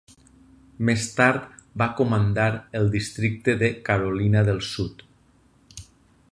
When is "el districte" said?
2.81-3.55